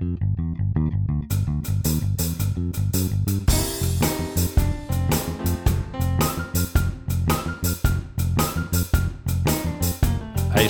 [0.00, 0.06] Hey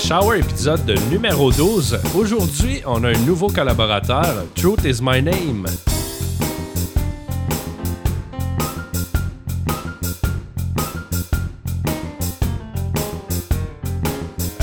[0.01, 2.01] Shower, épisode de numéro 12.
[2.17, 5.67] Aujourd'hui, on a un nouveau collaborateur, Truth is My Name,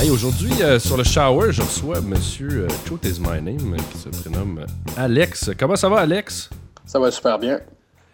[0.07, 3.77] Hey, aujourd'hui, euh, sur le Shower, je reçois Monsieur euh, Truth is my name, euh,
[3.91, 4.65] qui se prénomme
[4.95, 5.51] Alex.
[5.59, 6.49] Comment ça va, Alex?
[6.85, 7.59] Ça va super bien.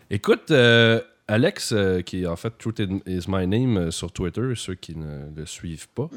[0.09, 1.71] Écoute, euh, Alex,
[2.07, 5.87] qui est en fait Truth is My Name sur Twitter, ceux qui ne le suivent
[5.89, 6.09] pas,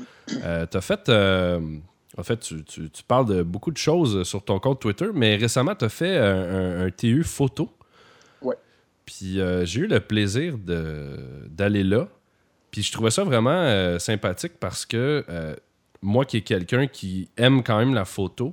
[0.70, 1.10] t'as fait.
[1.10, 5.36] en fait, tu, tu- tu parles de beaucoup de choses sur ton compte Twitter, mais
[5.36, 7.68] récemment, tu as fait un, un- un TU photo.
[8.40, 8.56] Ouais.
[9.04, 12.08] Puis j'ai eu le plaisir d'aller là.
[12.70, 15.54] Puis je trouvais ça vraiment euh, sympathique parce que euh,
[16.02, 18.52] moi, qui est quelqu'un qui aime quand même la photo,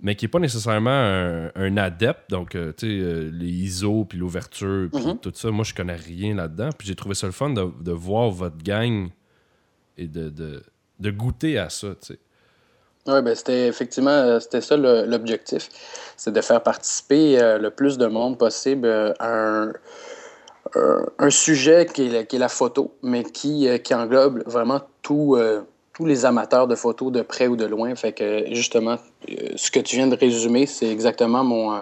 [0.00, 4.04] mais qui n'est pas nécessairement un, un adepte, donc euh, tu sais, euh, les ISO,
[4.04, 5.18] puis l'ouverture, puis Mhm.
[5.18, 6.70] tout ça, moi, je connais rien là-dedans.
[6.76, 9.08] Puis j'ai trouvé ça le fun de, de voir votre gang
[9.96, 10.62] et de, de,
[11.00, 12.18] de goûter à ça, tu sais.
[13.06, 15.68] Oui, ben c'était effectivement euh, c'était ça l'objectif.
[16.16, 19.72] C'est de faire participer euh, le plus de monde possible à un,
[20.74, 24.80] un- un sujet qui est, la, qui est la photo, mais qui, qui englobe vraiment
[25.02, 25.36] tout,
[25.94, 27.94] tous les amateurs de photos de près ou de loin.
[27.94, 28.96] Fait que justement,
[29.30, 31.80] euh, ce que tu viens de résumer, c'est exactement mon, euh,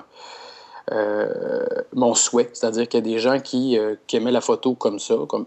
[0.93, 2.51] euh, mon souhait.
[2.53, 5.47] C'est-à-dire qu'il y a des gens qui, qui aimaient la photo comme ça, comme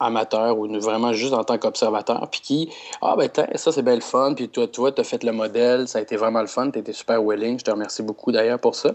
[0.00, 2.70] amateur ou vraiment juste en tant qu'observateur, puis qui,
[3.02, 5.88] ah ben ça c'est bien le fun, puis toi, toi, tu as fait le modèle,
[5.88, 8.60] ça a été vraiment le fun, tu étais super willing, je te remercie beaucoup d'ailleurs
[8.60, 8.94] pour ça.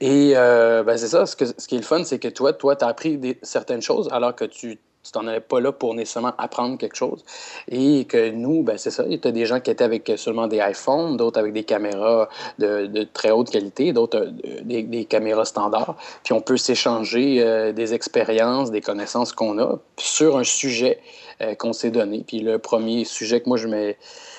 [0.00, 2.76] Et ben c'est ça, ce, que, ce qui est le fun, c'est que toi, toi,
[2.76, 4.78] tu as appris certaines choses alors que tu
[5.08, 7.24] tu t'en allais pas là pour nécessairement apprendre quelque chose.
[7.68, 10.46] Et que nous, ben c'est ça, il y a des gens qui étaient avec seulement
[10.46, 12.28] des iPhones, d'autres avec des caméras
[12.58, 15.96] de, très haute qualité, d'autres euh, des, caméras standards.
[16.24, 21.00] Puis on peut s'échanger euh, des expériences, des connaissances qu'on a sur un sujet
[21.40, 22.24] euh, qu'on s'est donné.
[22.26, 23.96] Puis le premier sujet que moi je m'ai-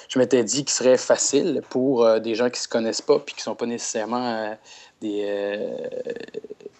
[0.07, 3.44] je m'étais dit qui serait facile pour des gens qui se connaissent pas puis qui
[3.44, 4.57] sont pas nécessairement
[5.01, 5.24] des,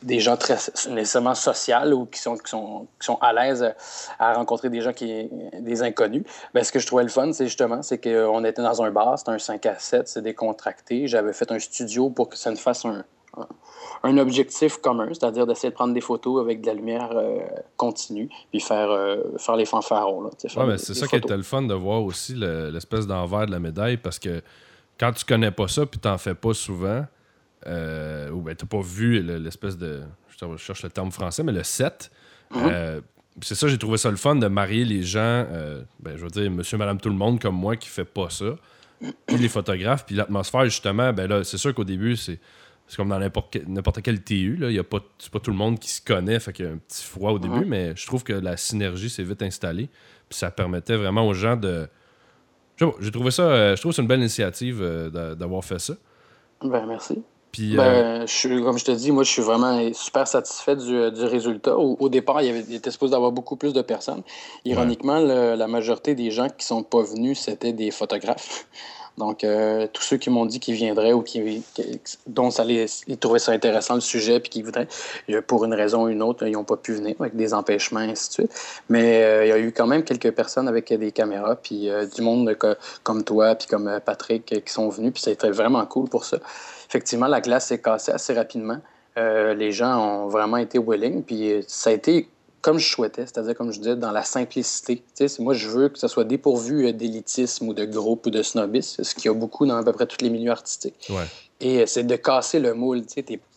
[0.02, 0.56] des gens très
[0.90, 3.74] nécessairement sociaux ou qui sont, qui sont, qui sont à l'aise
[4.18, 5.30] à rencontrer des gens qui
[5.60, 6.24] des inconnus.
[6.54, 9.18] Ben, ce que je trouvais le fun, c'est justement, c'est qu'on était dans un bar,
[9.20, 11.08] c'était un 5 à 7, c'est décontracté.
[11.08, 13.04] J'avais fait un studio pour que ça nous fasse un,
[13.38, 13.48] un,
[14.04, 17.40] un objectif commun, c'est-à-dire d'essayer de prendre des photos avec de la lumière euh,
[17.76, 20.22] continue, puis faire, euh, faire les fanfarons.
[20.22, 23.46] Là, Ouais, mais c'est ça qui était le fun de voir aussi le- l'espèce d'envers
[23.48, 24.42] de la médaille parce que
[24.98, 27.06] quand tu connais pas ça puis t'en fais pas souvent,
[27.68, 30.02] euh, ou ben t'as pas vu le- l'espèce de.
[30.42, 32.12] Je cherche le terme français, mais le set.
[32.52, 32.62] Mhm.
[32.72, 33.02] euh,
[33.42, 36.30] c'est ça, j'ai trouvé ça le fun de marier les gens, euh, ben, je veux
[36.30, 38.56] dire, monsieur, madame, tout le monde comme moi qui fait pas ça,
[39.28, 42.40] puis les photographes, puis l'atmosphère, justement, ben là, c'est sûr qu'au début, c'est.
[42.98, 44.70] Comme dans n'importe quel, TU, là.
[44.72, 46.68] Il y a pas, c'est pas tout le monde qui se connaît, fait qu'il y
[46.68, 47.68] a un petit froid au début, Mhm.
[47.68, 49.90] mais je trouve que la synergie s'est vite installée.
[50.28, 51.88] Puis ça permettait vraiment aux gens de.
[53.00, 53.44] J'ai trouvé ça.
[53.44, 54.82] euh, je trouve c'est une belle initiative
[55.14, 55.94] d'a- d'avoir fait ça.
[56.64, 57.22] Ben, merci.
[57.52, 57.76] Puis.
[57.76, 57.78] euh,
[58.20, 61.24] Ben, je suis, comme je te dis, moi, je suis vraiment super satisfait du, du
[61.26, 61.78] résultat.
[61.78, 64.22] Au, au départ, il, y avait, il était supposé d'avoir beaucoup plus de personnes.
[64.66, 68.66] Ironiquement, le- la majorité des gens qui sont pas venus, c'était des photographes.
[69.18, 72.86] Donc, euh, tous ceux qui m'ont dit qu'ils viendraient ou qui, qui- dont ça les,
[73.08, 74.88] ils trouvaient ça intéressant le sujet puis qu'ils voudraient,
[75.30, 78.00] euh, pour une raison ou une autre, ils n'ont pas pu venir avec des empêchements,
[78.00, 78.52] ainsi de suite.
[78.88, 82.06] Mais euh, il y a eu quand même quelques personnes avec des caméras, puis euh,
[82.06, 85.50] du monde co- comme toi, puis comme euh, Patrick, euh, qui sont venus, puis c'était
[85.50, 86.38] vraiment cool pour ça.
[86.90, 88.80] Effectivement, la glace s'est cassée assez rapidement.
[89.18, 92.28] Euh, les gens ont vraiment été willing, puis ça a été
[92.62, 95.02] comme je souhaitais, c'est-à-dire, comme je disais, dans la simplicité.
[95.40, 99.04] Moi, je veux que ça soit dépourvu euh, d'élitisme ou de groupe ou de snobisme,
[99.04, 101.08] ce qu'il y a beaucoup dans à peu près tous les milieux artistiques.
[101.10, 101.24] ouais.
[101.62, 103.02] Et euh, c'est de casser le moule.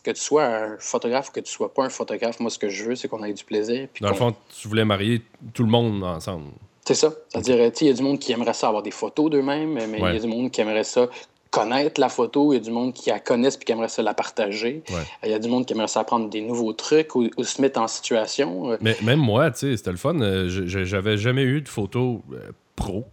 [0.03, 2.69] Que tu sois un photographe ou que tu sois pas un photographe, moi, ce que
[2.69, 3.87] je veux, c'est qu'on ait du plaisir.
[4.01, 5.21] Dans le fond, tu voulais marier
[5.53, 6.45] tout le monde ensemble.
[6.85, 7.13] c'est ça.
[7.29, 10.03] C'est-à-dire, il y a du monde qui aimerait ça avoir des photos d'eux-mêmes, mais il
[10.03, 11.07] y a du monde qui aimerait ça
[11.53, 14.01] connaître la photo, il y a du monde qui la connaissent puis qui aimerait ça
[14.01, 14.83] la partager.
[14.89, 14.95] Ouais.
[15.23, 17.61] Il y a du monde qui aimerait ça apprendre des nouveaux trucs ou, ou se
[17.61, 18.75] mettre en situation.
[18.81, 20.19] Mais même moi, tu sais, c'était le fun.
[20.19, 23.05] euh, J'avais jamais eu de photos euh, pro.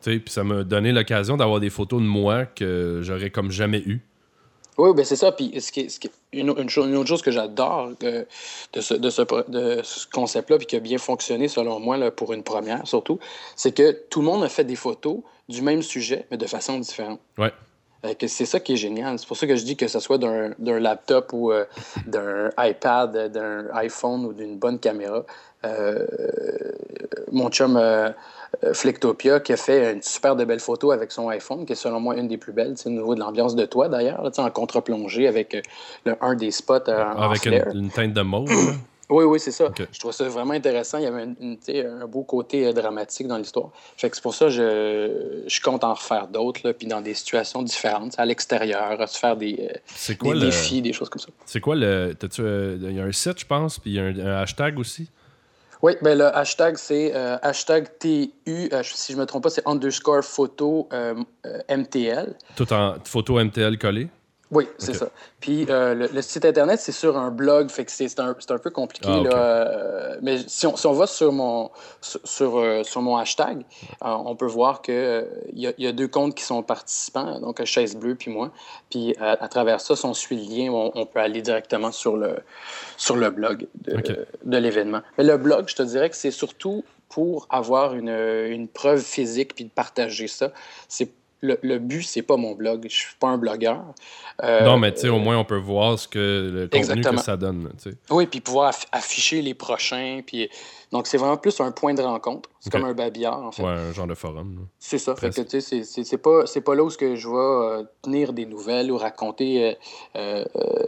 [0.00, 3.80] sais, puis ça m'a donné l'occasion d'avoir des photos de moi que j'aurais comme jamais
[3.80, 4.00] eu.
[4.78, 5.32] Oui, ben c'est ça.
[5.32, 8.24] Puis ce qui ce qui une, une chose- une autre chose que j'adore euh,
[8.72, 12.10] de ce, de ce, de ce concept-là, puis qui a bien fonctionné selon moi là,
[12.10, 13.18] pour une première surtout,
[13.56, 16.78] c'est que tout le monde a fait des photos du même sujet, mais de façon
[16.78, 17.18] différente.
[17.38, 17.52] Ouais.
[18.04, 19.18] Euh, c'est ça qui est génial.
[19.18, 21.64] C'est pour ça que je dis que ce soit d'un laptop ou euh,
[22.06, 25.24] d'un iPad, d'un iPhone ou d'une bonne caméra.
[25.64, 26.06] Euh,
[27.32, 27.76] mon chum
[28.72, 32.00] Flectopia qui a fait une super de belle photo avec son iPhone, qui est selon
[32.00, 35.54] moi une des plus belles, au niveau de l'ambiance de toi d'ailleurs, en contre-plongée avec
[35.54, 35.60] euh,
[36.04, 37.68] le, un des spots euh, en Avec flair.
[37.72, 38.50] une, une teinte de mauve.
[39.10, 39.70] Oui, oui, c'est ça.
[39.90, 40.98] Je trouve ça vraiment intéressant.
[40.98, 43.70] Il y avait un beau côté euh, dramatique dans l'histoire.
[43.96, 47.14] Fait que c'est pour ça que je, je compte en refaire d'autres, puis dans des
[47.14, 51.28] situations différentes, à l'extérieur, à se faire des, euh, défis, des choses comme ça.
[51.46, 52.14] C'est quoi le.
[52.40, 55.08] Euh, il y a un site, je pense, puis il y a un, hashtag aussi?
[55.82, 58.30] Oui, ben le hashtag, c'est hashtag TU,
[58.82, 60.88] si je ne me trompe pas, c'est underscore photo
[61.70, 62.34] MTL.
[62.56, 64.08] Tout en photo MTL collé?
[64.50, 65.10] Oui, c'est ça.
[65.40, 68.70] Puis euh, le, site internet, c'est sur un blog, fait que c'est un, un, peu
[68.70, 69.08] compliqué.
[69.10, 73.18] Ah, là, euh, mais si on, si on, va sur mon, sur, euh, sur mon
[73.18, 73.64] hashtag,
[74.00, 78.14] on peut voir qu'il il y, a deux comptes qui sont participants, donc Chaise Bleue
[78.14, 78.50] puis moi.
[78.90, 82.38] Puis à, travers ça, si on suit le lien, on, peut aller directement sur le,
[82.96, 85.02] sur le blog de, de l'événement.
[85.18, 89.54] Mais le blog, je te dirais que c'est surtout pour avoir une, une preuve physique
[89.54, 90.52] puis de partager ça.
[90.88, 91.10] C'est
[91.40, 92.86] le, le, but, c'est pas mon blog.
[92.88, 93.84] Je suis pas un blogueur.
[94.42, 97.16] Euh, non, mais tu sais, au moins, on peut voir ce que le contenu que
[97.22, 97.70] ça donne.
[98.10, 100.20] Oui, puis pouvoir afficher les prochains.
[100.26, 100.48] Puis...
[100.90, 102.48] Donc, c'est vraiment plus un point de rencontre.
[102.60, 103.62] C'est comme un babillard, en fait.
[103.62, 104.66] Ouais, un genre de forum.
[104.78, 105.14] C'est ça.
[105.14, 108.46] Fait que, tu sais, c'est pas, pas là où que je vais euh, tenir des
[108.46, 109.76] nouvelles ou raconter
[110.16, 110.44] euh,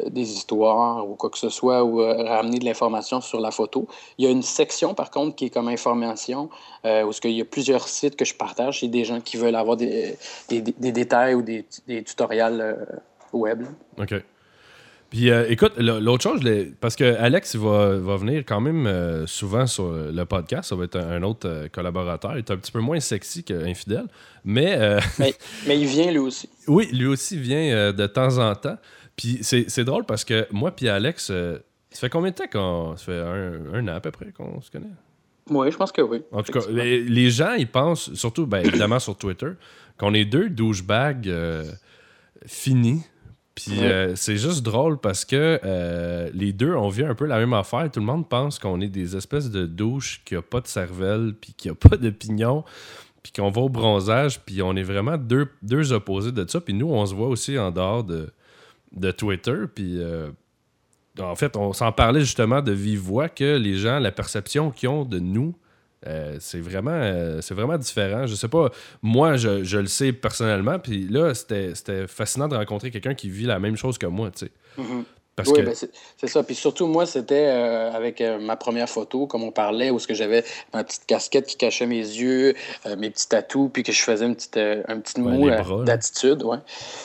[0.08, 3.87] des histoires ou quoi que ce soit ou ramener de l'information sur la photo.
[4.19, 6.50] Il y a une section, par contre, qui est comme information,
[6.84, 8.82] où il y a plusieurs sites que je partage.
[8.82, 10.16] Il y a des gens qui veulent avoir des,
[10.49, 12.88] des, des détails ou des, des tutoriels
[13.32, 13.64] web.
[13.99, 14.14] OK.
[15.10, 16.40] Puis euh, écoute, l'autre chose,
[16.80, 20.84] parce que Alex va, va venir quand même euh, souvent sur le podcast, ça va
[20.84, 22.34] être un, autre euh, collaborateur.
[22.34, 24.06] Il est un petit peu moins sexy qu'Infidèle,
[24.44, 24.78] mais,
[25.18, 25.34] mais,
[25.66, 25.80] mais.
[25.80, 26.48] il vient lui aussi.
[26.68, 28.78] Oui, lui aussi vient de temps en temps.
[29.16, 32.96] Puis c'est drôle parce que moi puis Alex, ça fait combien de temps qu'on.
[32.96, 34.86] Ça fait un, an à peu près qu'on se connaît?
[35.50, 36.22] Oui, je pense que oui.
[36.30, 39.50] En tout cas, les, gens, ils pensent, surtout ben, évidemment sur Twitter,
[39.98, 41.28] qu'on est deux douchebags
[42.46, 43.02] finis
[43.66, 47.38] puis euh, c'est juste drôle parce que euh, les deux, on vit un peu la
[47.38, 47.90] même affaire.
[47.90, 51.34] Tout le monde pense qu'on est des espèces de douches qui a pas de cervelle,
[51.40, 52.64] puis qui a pas de pignon,
[53.22, 56.60] puis qu'on va au bronzage, puis on est vraiment deux, deux opposés de ça.
[56.60, 58.30] Puis nous, on se voit aussi en dehors de,
[58.92, 59.64] de Twitter.
[59.74, 60.30] Puis euh,
[61.18, 64.88] en fait, on s'en parlait justement de vive voix que les gens, la perception qu'ils
[64.88, 65.54] ont de nous,
[66.06, 68.26] euh, c'est vraiment, euh, vraiment différent.
[68.26, 68.70] Je sais pas,
[69.02, 73.47] moi, je, je le sais personnellement, puis là, c'était fascinant de rencontrer quelqu'un qui vit
[73.47, 74.52] la même chose que moi, tu sais.
[75.42, 76.42] Mm-hmm oui, ben c'est ça.
[76.42, 80.06] Puis surtout, moi, c'était euh, avec euh, ma première photo, comme on parlait, où ce
[80.06, 82.54] que j'avais ma petite casquette qui cachait mes yeux,
[82.87, 86.42] euh, mes petits tatous, puis que je faisais une petite, un petit mot d'attitude.
[86.42, 86.58] Ouais.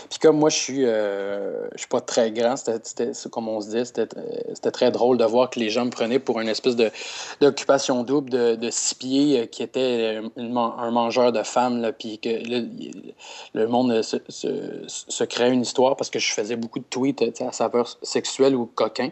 [0.10, 3.86] Puis comme moi, je suis, je suis pas très grand, c'était comme on se dit,
[3.86, 6.76] c'était très drôle de voir que les gens me prenaient pour une espèce
[7.42, 12.30] d'occupation double de, de, six pieds qui était un mangeur de femmes, là, puis que
[13.54, 17.22] le monde se, se, se, créait une histoire parce que je faisais beaucoup de tweets
[17.42, 19.10] à saveur sexuelle ou coquin,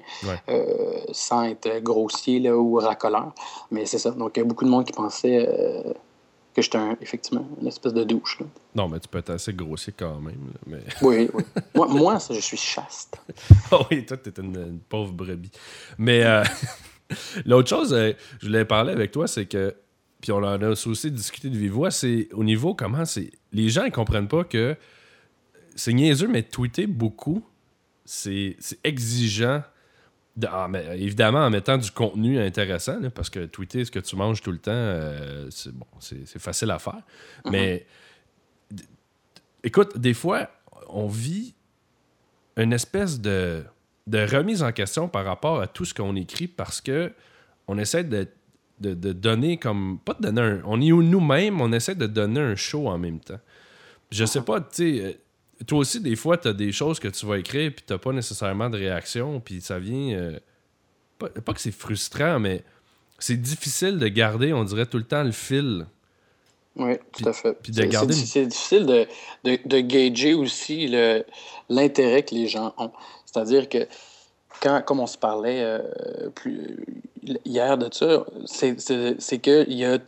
[0.50, 3.34] euh, sans être grossier là, ou racoleur.
[3.72, 4.12] Mais c'est ça.
[4.12, 5.94] Donc, il y a beaucoup de monde qui pensait euh,
[6.54, 8.40] que j'étais effectivement une espèce de douche.
[8.76, 10.54] Non, mais tu peux être assez grossier quand même.
[10.68, 10.84] mais...
[11.02, 11.44] Oui, oui.
[11.76, 13.18] moi, moi ça, je suis chaste.
[13.72, 15.52] oh oui, toi, tu es une, pauvre brebis.
[15.98, 16.44] Mais euh,
[17.46, 17.96] l'autre chose,
[18.40, 19.76] je voulais parler avec toi, c'est que
[20.24, 23.30] puis on en a aussi discuté de vive voix, c'est au niveau comment c'est.
[23.52, 24.78] Les gens, ils comprennent pas que
[25.76, 27.44] c'est niaiseux, mais tweeter beaucoup,
[28.06, 29.64] c'est exigeant.
[30.48, 34.52] Ah, évidemment, en mettant du contenu intéressant, parce que tweeter ce que tu manges tout
[34.52, 35.86] le temps, euh, c'est bon,
[36.26, 36.94] facile à faire.
[37.46, 37.52] Mm-hmm.
[37.52, 37.86] Mais
[39.64, 40.50] écoute, des fois,
[40.90, 41.54] on vit
[42.58, 43.64] une espèce de,
[44.08, 47.12] remise en question par rapport à tout ce qu'on écrit parce que
[47.68, 48.28] on essaie de,
[48.80, 50.00] donner comme.
[50.04, 50.62] Pas de donner un.
[50.66, 53.40] On est nous-mêmes, on essaie de donner un show en même temps.
[54.12, 55.20] Je sais pas, tu sais
[55.66, 58.12] toi aussi, des fois, tu as des choses que tu vas écrire puis tu pas
[58.12, 60.16] nécessairement de réaction, puis ça vient.
[60.16, 60.40] Euh,
[61.20, 62.64] pas, que c'est frustrant, mais
[63.20, 65.86] c'est difficile de garder, on dirait, tout le temps le fil.
[66.76, 67.56] Oui, tout à fait.
[68.12, 69.08] C'est difficile de,
[69.44, 70.88] de, de, gager aussi
[71.70, 72.92] l'intérêt que les gens ont.
[73.26, 73.88] C'est-à-dire que,
[74.60, 76.84] quand, comme on se parlait euh, plus,
[77.46, 80.00] hier de ça, c'est que y a,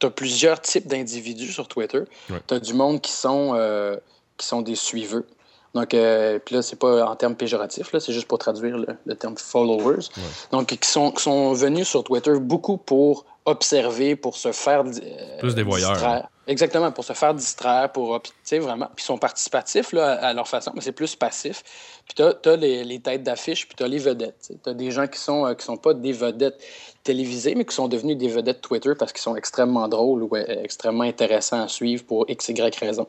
[0.00, 2.02] tu as plusieurs types d'individus sur Twitter.
[2.46, 3.96] Tu as du monde qui sont, euh,
[4.36, 5.26] qui sont des suiveux.
[5.74, 8.76] Donc, euh, puis là, c'est pas en termes péjoratifs, c'est juste pour traduire
[9.06, 10.08] le, terme followers.
[10.50, 14.82] Donc, qui sont, qui sont venus sur Twitter beaucoup pour observer, pour se faire.
[14.84, 16.26] Euh, Plus des voyeurs.
[16.50, 18.20] Exactement, pour se faire distraire, pour.
[18.20, 18.86] Tu sais, vraiment.
[18.96, 21.62] Puis ils sont participatifs là, à leur façon, mais c'est plus passif.
[22.08, 24.50] Puis tu as, les, les, têtes d'affiche, puis tu as les vedettes.
[24.64, 26.60] Tu as des gens qui sont, qui sont pas des vedettes
[27.04, 30.44] télévisés, mais qui sont devenus des vedettes Twitter parce qu'ils sont extrêmement drôles ou euh,
[30.64, 33.06] extrêmement intéressants à suivre pour x, y raison.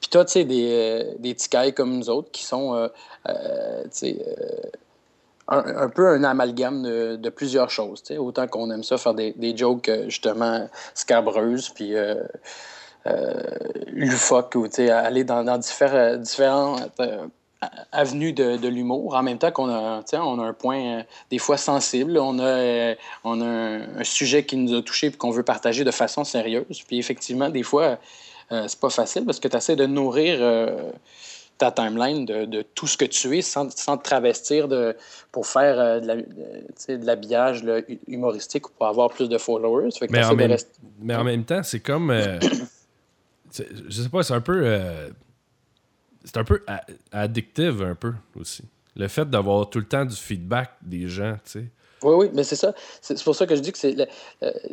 [0.00, 1.34] Puis toi, tu sais, des, euh, des
[1.72, 2.88] comme nous autres qui sont, euh,
[3.86, 4.24] tu sais,
[5.48, 8.02] un, peu un amalgame de, plusieurs choses.
[8.18, 12.22] Autant qu'on aime ça faire des, des jokes justement scabreuses, puis euh,
[13.92, 16.90] loufoques, ou aller dans, dans différents, différentes
[17.92, 21.56] avenue de, l'humour, en même temps qu'on a, on a un point euh, des fois
[21.56, 25.42] sensible, on a, euh, on a un, sujet qui nous a touché et qu'on veut
[25.42, 26.82] partager de façon sérieuse.
[26.86, 27.98] Puis effectivement, des fois,
[28.52, 30.38] euh, c'est pas facile parce que tu essaies de nourrir
[31.58, 34.96] ta timeline de, tout ce que tu es sans, sans te travestir de,
[35.32, 37.64] pour faire de l'habillage
[38.06, 39.90] humoristique ou pour avoir plus de followers.
[40.10, 40.56] mais, en même,
[41.00, 42.12] mais, en même, temps, c'est comme...
[43.52, 44.64] je sais pas, c'est un peu
[46.28, 46.62] c'est un peu
[47.12, 48.62] addictif un peu aussi.
[48.96, 51.64] Le fait d'avoir tout le temps du feedback des gens, tu sais.
[52.02, 52.74] Oui, oui, mais c'est ça.
[53.00, 53.96] C'est pour ça que je dis que c'est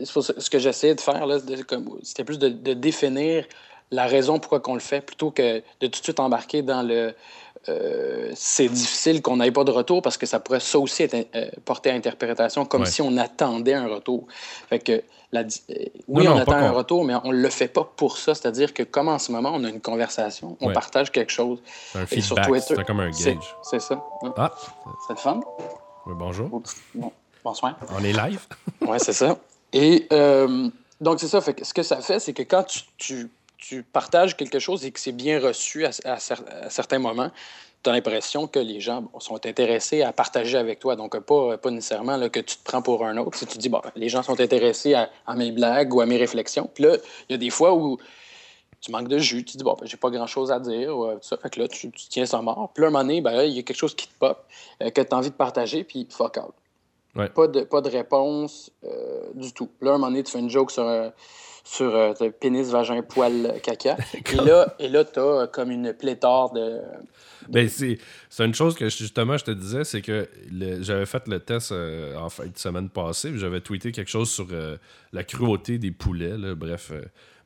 [0.03, 1.25] ce que j'essayais de faire,
[2.03, 3.45] c'était plus de, définir
[3.91, 7.13] la raison pourquoi on le fait, plutôt que de tout de suite embarquer dans le
[7.67, 11.27] euh, c'est difficile qu'on n'ait pas de retour parce que ça pourrait ça aussi être
[11.35, 14.27] euh, porté à interprétation comme si on attendait un retour.
[14.69, 17.89] Fait que la, euh, oui, on attend un retour, mais on ne le fait pas
[17.95, 18.35] pour ça.
[18.35, 21.59] C'est-à-dire que comme en ce moment, on a une conversation, on partage quelque chose.
[21.91, 23.55] C'est un feedback, c'est comme un gauge.
[23.63, 24.03] C'est ça.
[24.37, 24.51] Ah.
[25.07, 25.39] C'est le fun?
[26.05, 26.61] Oui, bonjour.
[27.43, 27.79] bonsoir.
[27.97, 28.45] On est live?
[28.81, 29.37] oui, c'est ça.
[29.73, 30.07] Et
[31.01, 31.41] donc, c'est ça.
[31.41, 33.29] Fait que ce que ça fait, c'est que quand tu tu
[33.91, 35.91] partages quelque chose et que c'est bien reçu à,
[36.69, 37.31] certains moments,
[37.83, 40.95] tu as l'impression que les gens sont intéressés à partager avec toi.
[40.95, 43.37] Donc, pas, pas nécessairement là, que tu te prends pour un autre.
[43.37, 46.69] Si tu dis, bon, les gens sont intéressés à, mes blagues ou à mes réflexions.
[46.73, 46.97] Puis là,
[47.29, 47.97] il y a des fois où
[48.81, 50.97] tu manques de jus, tu dis, bon, ben, j'ai pas grand-chose à dire.
[50.97, 51.37] Ou, ça.
[51.37, 52.71] Fait que là, tu, tiens ça mort.
[52.73, 54.45] Puis là, un moment donné, ben, il y a quelque chose qui te pop,
[54.81, 56.53] euh, que tu as envie de partager, puis fuck out.
[57.33, 59.69] Pas, de, pas de réponse euh, du tout.
[59.79, 60.83] Là, un moment donné, tu fais une joke sur.
[60.83, 61.09] Euh,
[61.65, 63.97] sur euh, pénis, vagin, poil, caca.
[64.13, 66.79] et là, et là tu as euh, comme une pléthore de.
[67.49, 67.97] Ben, c'est,
[68.39, 70.29] une chose que justement je te disais, c'est que
[70.81, 74.47] j'avais fait le test euh, en fin de semaine passée, j'avais tweeté quelque chose sur
[75.11, 76.91] la cruauté des poulets, bref.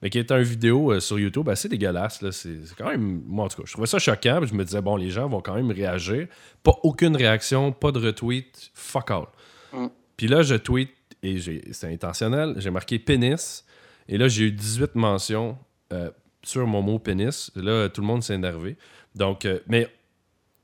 [0.01, 2.21] mais qui était une vidéo sur YouTube assez dégueulasse.
[2.21, 2.31] Là.
[2.31, 3.23] C'est, quand même.
[3.25, 4.41] Moi, en tout cas, je trouvais ça choquant.
[4.45, 6.27] je me disais, bon, les gens vont quand même réagir.
[6.63, 9.25] Pas aucune réaction, pas de retweet, fuck all.
[9.73, 9.87] Mm.
[10.15, 10.91] Puis là, je tweet,
[11.23, 11.37] et
[11.71, 13.65] c'est intentionnel, j'ai marqué pénis.
[14.09, 15.57] Et là, j'ai eu 18 mentions
[15.93, 16.09] euh,
[16.43, 17.51] sur mon mot pénis.
[17.55, 18.75] Là, tout le monde s'est énervé.
[19.15, 19.87] Donc, euh, mais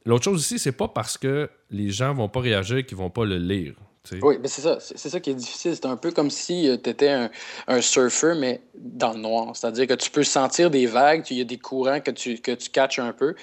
[0.04, 3.24] l'autre chose aussi, c'est pas parce que les gens vont pas réagir qu'ils vont pas
[3.24, 3.76] le lire.
[4.22, 4.78] Oui, mais c'est ça.
[4.80, 5.76] C'est ça qui est difficile.
[5.76, 7.30] C'est un peu comme si euh, tu étais un,
[7.68, 9.56] un, surfeur, mais dans le noir.
[9.56, 12.52] C'est-à-dire que tu peux sentir des vagues, il y a des courants que tu, que
[12.52, 13.36] tu catches un peu.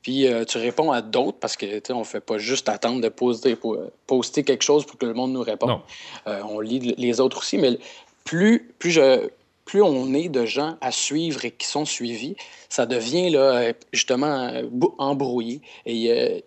[0.00, 3.54] Puis tu réponds à d'autres parce que on ne fait pas juste attendre de poster,
[3.54, 3.78] pour,
[4.08, 5.78] poster quelque chose pour que le monde nous réponde.
[6.26, 7.78] on lit les autres aussi, mais
[8.24, 9.28] plus, plus je,
[9.72, 12.36] plus on est de gens à suivre et qui sont suivis,
[12.68, 14.52] ça devient là, justement
[14.98, 15.62] embrouillé.
[15.86, 16.40] Et euh,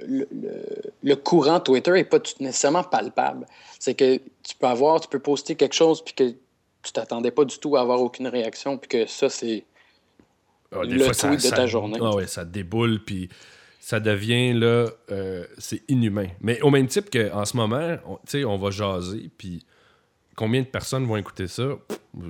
[0.00, 3.46] le, courant Twitter n'est pas nécessairement palpable.
[3.78, 6.28] C'est que tu peux avoir, tu peux poster quelque chose puis que
[6.82, 9.64] tu t'attendais pas du tout à avoir aucune réaction puis que ça, c'est
[10.70, 11.98] ah, le tweet de ta journée.
[12.02, 13.30] Ah ouais, ça déboule puis
[13.80, 16.28] ça devient là, euh, c'est inhumain.
[16.42, 19.64] Mais au même type qu'en ce moment, on, on va jaser puis
[20.36, 21.64] combien de personnes vont écouter ça?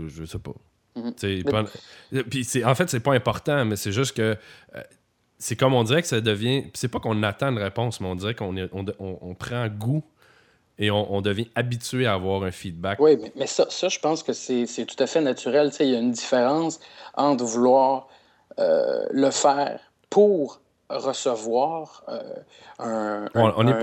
[0.08, 0.54] Je sais pas.
[0.96, 2.24] Mhm.
[2.30, 4.36] Puis en fait, c'est pas important, mais c'est juste que
[4.74, 4.82] euh,
[5.38, 6.64] c'est comme on dirait que ça devient.
[6.74, 8.54] C'est pas qu'on attend une réponse, mais on dirait qu'on
[8.98, 10.02] on, prend goût
[10.78, 12.98] et on, devient habitué à avoir un feedback.
[13.00, 15.70] Oui, mais, ça, ça, je pense que c'est tout à fait naturel.
[15.80, 16.80] Il y a une différence
[17.14, 18.08] entre vouloir
[18.58, 22.22] euh, le faire pour recevoir euh,
[22.78, 23.28] un,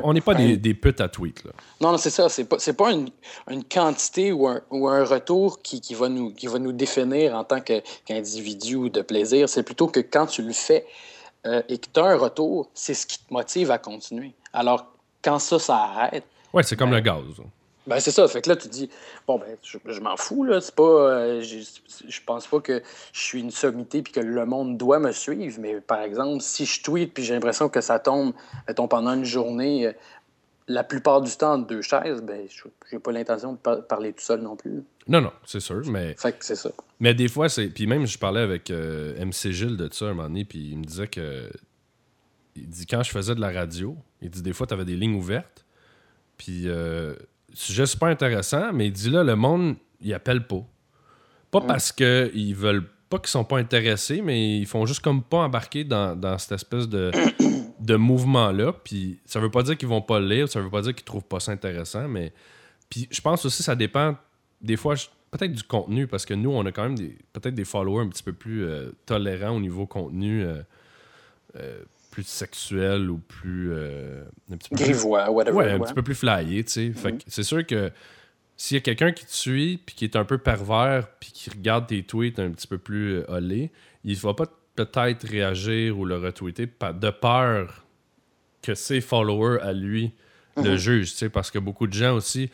[0.04, 1.44] On n'est pas des, des, putes à tweet.
[1.44, 1.52] Là.
[1.82, 2.30] Non, non c'est ça.
[2.30, 3.10] C'est pas, pas une,
[3.50, 7.36] une, quantité ou un, ou un retour qui, qui, va nous, qui va nous définir
[7.36, 9.50] en tant qu'individu ou de plaisir.
[9.50, 10.86] C'est plutôt que quand tu le fais
[11.46, 14.34] euh, et que tu as un retour, c'est ce qui te motive à continuer.
[14.54, 14.86] Alors,
[15.22, 16.26] quand ça, ça arrête.
[16.54, 17.42] Oui, c'est comme ben, le gaz.
[17.86, 18.28] Ben, c'est ça.
[18.28, 18.90] Fait que là, tu dis,
[19.28, 20.62] bon, ben, je, m'en fous, là.
[20.62, 20.84] C'est pas.
[20.84, 25.12] Euh, je pense pas que je suis une sommité puis que le monde doit me
[25.12, 25.58] suivre.
[25.60, 28.34] Mais par exemple, si je tweet puis j'ai l'impression que ça tombe,
[28.68, 29.94] mettons, pendant une journée, euh,
[30.70, 32.48] la plupart du temps, en deux chaises, ben,
[32.90, 34.84] j'ai pas l'intention de parler tout seul non plus.
[35.08, 36.16] Non, non, c'est sûr, mais.
[36.18, 36.72] Fait que c'est ça.
[37.02, 37.68] Mais des fois, c'est.
[37.68, 40.78] Puis même, je parlais avec euh, MC Gilles de ça un moment donné, puis il
[40.78, 41.50] me disait que.
[42.56, 44.96] Il dit, quand je faisais de la radio, il dit, des fois, tu avais des
[44.96, 45.66] lignes ouvertes,
[46.38, 46.68] puis
[47.54, 50.64] sujet super intéressant, mais il dit là, le monde, il appelle pas.
[51.52, 55.38] Pas parce qu'ils veulent pas qu'ils sont pas intéressés, mais ils font juste comme pas
[55.38, 57.12] embarquer dans, cette espèce de,
[57.80, 58.74] de mouvement-là.
[58.74, 61.06] Puis ça veut pas dire qu'ils vont pas le lire, ça veut pas dire qu'ils
[61.06, 62.34] trouvent pas ça intéressant, mais.
[62.90, 64.16] Puis je pense aussi ça dépend
[64.62, 64.96] des fois
[65.32, 66.96] peut-être du contenu, parce que nous, on a quand même
[67.34, 70.44] peut-être des followers un petit peu plus euh, tolérants au niveau contenu.
[70.44, 70.62] Euh,
[71.56, 73.72] euh, plus sexuel ou plus.
[73.72, 75.58] euh, un petit peu plus- Grivois, whatever.
[75.58, 75.86] Ouais, un ouais.
[75.86, 76.89] petit peu plus flyé, tu sais.
[76.89, 77.17] Mhm.
[77.17, 77.91] que c'est sûr que
[78.55, 81.50] s'il y a quelqu'un qui te suit, puis qui est un peu pervers, puis qui
[81.50, 83.72] regarde tes tweets un petit peu plus euh, olé,
[84.03, 87.84] il va pas peut-être réagir ou le retweeter de peur
[88.62, 90.12] que ses followers à lui
[90.58, 90.75] le Mhm.
[90.77, 92.51] jugent, tu sais, parce que beaucoup de gens aussi.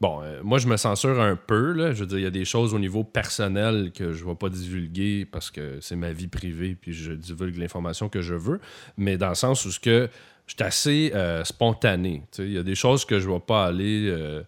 [0.00, 1.92] Bon, euh, moi, je me censure un peu, là.
[1.92, 4.34] Je veux dire, il y a des choses au niveau personnel que je ne vais
[4.34, 8.60] pas divulguer parce que c'est ma vie privée, puis je divulgue l'information que je veux.
[8.96, 10.08] Mais dans le sens où que
[10.46, 12.22] je suis assez euh, spontané.
[12.38, 14.08] Il y a des choses que je ne vais pas aller.
[14.08, 14.42] euh,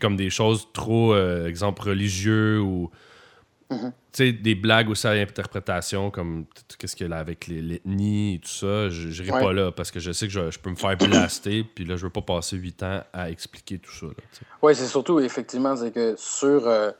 [0.00, 1.16] comme des choses trop,
[1.46, 2.90] exemple, religieux ou.
[3.70, 3.92] Mhm.
[4.12, 6.44] Tu sais, des blagues aussi à l'interprétation, comme
[6.78, 9.40] qu'est-ce qu'il y a là avec les- l'ethnie et tout ça, je n'irai Ouais.
[9.40, 11.94] pas là parce que je sais que je, je peux me faire blaster, puis là,
[11.96, 14.06] je veux pas passer huit ans à expliquer tout ça.
[14.62, 16.90] Oui, c'est surtout, effectivement, c'est que sur, euh,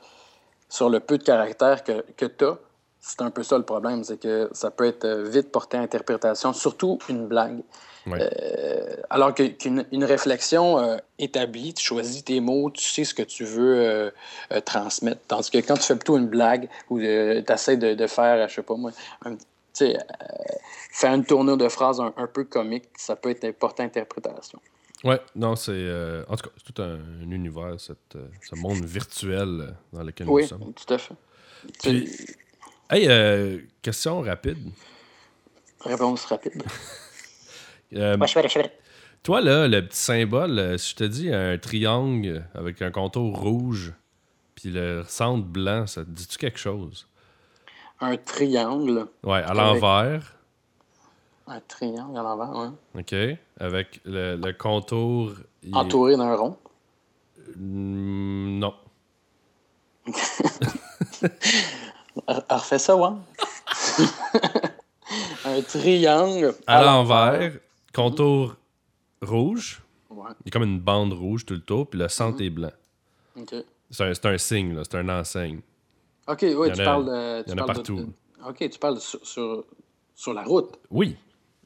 [0.69, 2.57] sur le peu de caractère que, que tu as,
[3.01, 5.81] c'est un peu ça le problème, c'est que ça peut être euh, vite porté à
[5.81, 7.61] interprétation, surtout une blague.
[8.07, 13.21] Euh, alors qu'une une réflexion euh, établie, tu choisis tes mots, tu sais ce que
[13.21, 14.11] tu veux euh,
[14.65, 15.21] transmettre.
[15.27, 18.55] Tandis que quand tu fais plutôt une blague ou tu essaies de, de faire, je
[18.55, 18.91] sais pas moi,
[19.25, 19.41] un- tu
[19.73, 19.97] sais,
[20.91, 24.59] faire une tournure de phrase un, un peu comique, ça peut être porté à interprétation.
[25.03, 25.71] Ouais, non, c'est.
[26.27, 30.41] en tout cas, c'est tout un, un univers, cette, ce monde virtuel dans lequel Oui,
[30.43, 30.73] nous sommes.
[30.73, 31.13] tout à fait.
[31.83, 32.09] Puis-
[32.91, 34.57] Hey, euh, question rapide.
[35.81, 36.63] Réponse rapide.
[37.93, 38.59] Euh, Ouais, je fais, je
[39.21, 43.37] toi, là, le petit symbole, euh, si je te dis un triangle avec un contour
[43.37, 43.91] rouge,
[44.55, 47.05] puis le centre blanc, ça te dit-tu quelque chose?
[47.99, 49.07] Un triangle.
[49.23, 50.37] Ouais, à Avec- l'envers,
[51.47, 53.01] Un triangle à l'envers, ouais.
[53.01, 53.37] OK?
[53.59, 55.33] Avec le, le contour.
[55.67, 56.57] est- Entouré d'un rond.
[57.57, 58.73] Mm, non.
[62.27, 63.07] R- Refais ça, ouais.
[65.45, 66.55] un triangle.
[66.67, 67.53] À l'envers,
[67.93, 68.55] contour
[69.21, 69.81] rouge.
[70.09, 72.45] Ouais, Il y a comme une bande rouge tout le tour, puis le centre Mhm.
[72.45, 72.71] est blanc.
[73.89, 75.61] C'est un, c'est un signe, c'est un enseigne.
[76.27, 77.39] Ok, oui, Il y en tu a- parles de.
[77.39, 77.95] il tu y en a parles de- partout.
[77.95, 79.63] de- ok, tu parles sur, sur,
[80.15, 80.75] sur la route.
[80.89, 81.15] Oui.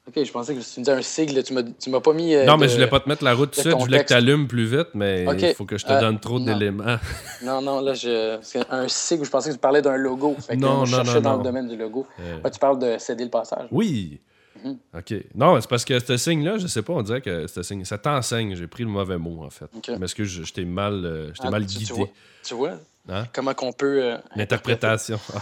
[0.08, 2.36] Ok, je pensais que tu me disais un sigle, tu m'as pas mis.
[2.36, 4.04] euh, non, mais de- je voulais pas te mettre la route tout de je voulais
[4.04, 6.98] que tu allumes plus vite, mais il faut que je te Euh, donne trop d'éléments.
[7.44, 8.38] Non, non, là, je.
[8.44, 10.36] c'est Un sigle, je pensais que tu parlais d'un logo.
[10.40, 11.38] Fait que Non, je non, cherchais non, dans non.
[11.40, 12.06] le domaine du logo.
[12.20, 13.68] Euh, Ouais, tu parles de céder le passage.
[13.72, 14.20] oui.
[14.64, 14.78] Mhm.
[14.98, 15.14] OK.
[15.36, 17.98] Non, c'est parce que ce signe-là, je sais pas, on dirait que ce signe, ça
[17.98, 18.56] t'enseigne.
[18.56, 19.66] J'ai pris le mauvais mot, en fait.
[19.76, 19.90] Ok.
[20.00, 21.94] Mais est-ce que je, je t'ai mal, euh, je Ah, mal tu- tu guidé?
[21.94, 22.08] vois.
[22.44, 22.72] Tu vois?
[23.10, 23.26] Hein?
[23.34, 24.02] comment qu'on peut.
[24.04, 25.20] euh, L'interprétation.
[25.36, 25.42] Ah.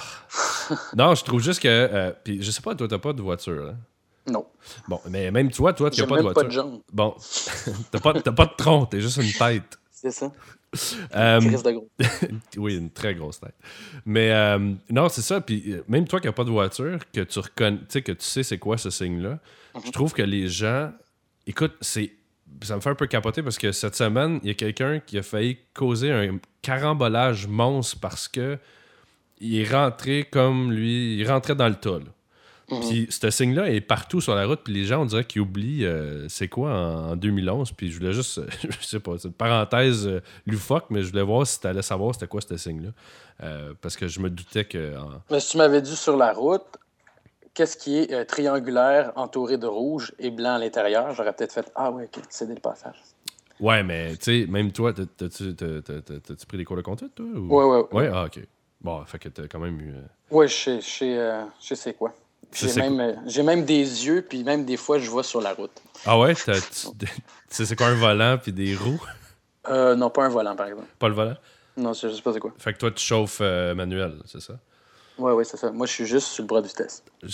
[0.98, 1.68] non, je trouve juste que.
[1.70, 3.70] euh, puis je sais pas, toi, t'as pas de voiture.
[3.70, 3.76] hein?
[4.88, 6.44] Bon, mais même toi, toi, tu n'as pas de pas voiture.
[6.46, 6.82] de jambes.
[6.92, 7.16] Bon,
[7.92, 9.80] t'as pas, pas de tronc, t'es juste une tête.
[9.92, 10.32] C'est ça.
[11.16, 11.90] Euh, de gros.
[12.58, 13.56] oui, une très grosse tête.
[14.06, 15.40] Mais euh, non, c'est ça.
[15.42, 18.12] Puis euh, même toi qui n'as pas de voiture, que tu reconnais, tu sais, que
[18.12, 19.40] tu sais c'est quoi ce signe-là,
[19.86, 20.92] je trouve que les gens.
[21.48, 22.12] Écoute, c'est.
[22.62, 25.18] Ça me fait un peu capoter parce que cette semaine, il y a quelqu'un qui
[25.18, 28.60] a failli causer un carambolage monstre parce que
[29.40, 31.18] il est rentré comme lui.
[31.18, 32.00] Il rentrait dans le tas.
[32.00, 32.06] là.
[32.74, 32.90] Mhm.
[32.90, 35.86] Puis ce signe-là est partout sur la route, puis les gens, on dirait qu'ils oublient
[35.86, 37.72] euh, c'est quoi en, en 2011.
[37.74, 38.42] Puis je voulais juste,
[38.82, 41.82] je sais pas, c'est une parenthèse euh, loufoque, mais je voulais voir si tu allais
[41.82, 42.90] savoir c'était quoi ce signe-là.
[43.44, 44.98] Euh, parce que je me doutais que.
[44.98, 46.62] en- Mais si tu m'avais dit sur la route,
[47.54, 51.72] qu'est-ce qui est euh, triangulaire, entouré de rouge et blanc à l'intérieur, j'aurais peut-être fait
[51.76, 52.96] Ah ouais, ok, céder le passage.
[53.60, 56.76] Ouais, mais tu sais, même toi, t'as- t'as-tu t'as- t'as- t'as- t'as-tu pris des cours
[56.78, 57.26] de conduite, toi?
[57.26, 58.08] ou- Ouais, ouais, ouais.
[58.08, 58.40] Ouais, ah, ok.
[58.82, 59.94] Bon, fait que t'as quand même eu.
[60.32, 62.14] Ouais, je sais, je sais, euh, je sais quoi.
[62.54, 65.54] J'ai même, euh, j'ai même des yeux, puis même des fois, je vois sur la
[65.54, 65.72] route.
[66.06, 66.44] Ah ouais, tu
[67.00, 67.08] tu
[67.50, 69.02] sais c'est quoi un volant puis des roues?
[69.70, 70.88] Euh, non, pas un volant, par exemple.
[71.00, 71.36] Pas le volant?
[71.78, 72.54] Non, je sais pas c'est quoi.
[72.58, 74.60] Fait que toi, tu chauffes euh, manuel, c'est ça?
[75.18, 75.72] Ouais, ouais, c'est ça.
[75.72, 77.04] Moi, je suis juste sur le bras de vitesse.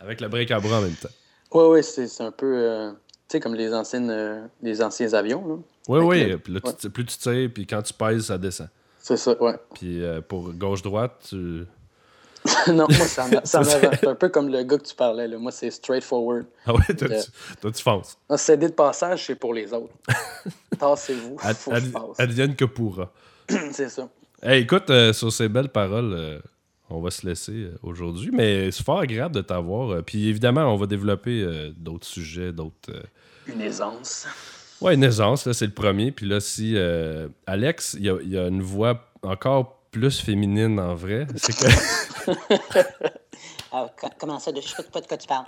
[0.00, 1.08] Avec le break à bras en même temps.
[1.52, 2.96] Ouais, ouais, c'est un peu, euh, tu
[3.28, 5.54] sais, comme les, anciennes, les anciens avions, là.
[5.88, 6.30] Oui, Fait oui.
[6.30, 6.92] que- Puis là, tu- ouais.
[6.92, 8.68] plus tu tires, puis quand tu pèses, ça descend.
[8.98, 9.54] C'est ça, ouais.
[9.74, 11.64] Puis pour gauche-droite, tu.
[12.68, 13.26] non, moi, ça.
[13.44, 15.38] C'est un peu comme le gars que tu parlais, là.
[15.38, 16.44] Moi, c'est straightforward.
[16.66, 17.20] Ah ouais, toi, Euh.
[17.62, 18.18] tu, tu fonces.
[18.36, 19.94] Céder le passage, c'est pour les autres.
[20.78, 23.12] Tassez-vous, Ad- faut que je ad- advienne que pourra.
[23.72, 24.08] c'est ça.
[24.42, 26.38] Hey, écoute, euh, sur ces belles paroles, euh,
[26.90, 30.02] on va se laisser euh, aujourd'hui, mais c'est fort agréable de t'avoir.
[30.02, 32.90] puis évidemment, on va développer d'autres sujets, d'autres.
[33.46, 34.26] Une aisance.
[34.80, 36.10] Ouais, une aisance, là, c'est le premier.
[36.10, 36.76] Puis là, si
[37.46, 41.66] Alex, il y y a une voix encore plus féminine en vrai, c'est que.
[43.74, 45.46] Ah, co- comment ça, de je sais pas de quoi tu parles.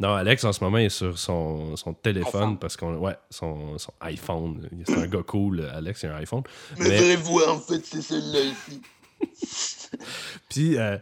[0.00, 2.58] Non, Alex, en ce moment, il est sur son, son téléphone iPhone.
[2.58, 2.94] parce qu'on.
[2.96, 4.68] Ouais, son, son iPhone.
[4.86, 6.42] C'est un gars cool, Alex, il a un iPhone.
[6.78, 8.82] Ma Mais vraie voix, en fait, c'est celle-là ici.
[10.48, 10.96] Puis, euh,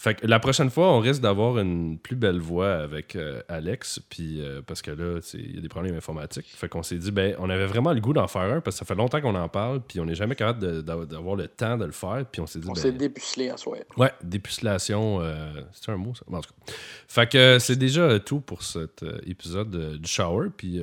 [0.00, 3.98] fait que la prochaine fois, on risque d'avoir une plus belle voix avec euh, Alex.
[4.08, 6.46] Puis, euh, parce que là, il y a des problèmes informatiques.
[6.46, 8.78] Fait qu'on s'est dit, ben, on avait vraiment le goût d'en faire un parce que
[8.78, 9.80] ça fait longtemps qu'on en parle.
[9.80, 12.24] Puis, on n'est jamais capable d'avoir le temps de le faire.
[12.30, 13.78] Puis, on s'est dit, On ben, s'est dépucelé en soi.
[13.96, 16.22] Ouais, dépucelation, euh, c'est un mot ça?
[16.30, 16.72] En tout cas.
[17.08, 20.50] Fait que c'est déjà tout pour cet épisode du shower.
[20.56, 20.80] Puis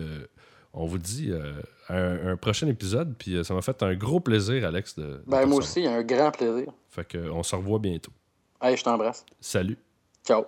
[0.75, 1.53] on vous dit euh,
[1.89, 3.15] un, un prochain épisode.
[3.17, 5.03] Puis euh, ça m'a fait un gros plaisir, Alex, de.
[5.03, 6.71] de Ben, moi aussi, un grand plaisir.
[6.89, 8.11] Fait que, euh, on se revoit bientôt.
[8.59, 9.25] Allez, je t'embrasse.
[9.39, 9.77] Salut.
[10.25, 10.45] Ciao.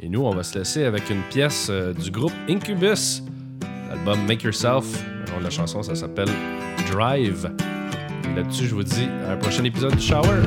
[0.00, 3.22] Et nous, on va se laisser avec une pièce euh, du groupe Incubus,
[3.88, 4.84] l'album Make Yourself.
[5.26, 6.30] Le nom de la chanson, ça s'appelle
[6.90, 7.50] Drive.
[8.24, 10.42] Et là-dessus, je vous dis à un prochain épisode du shower.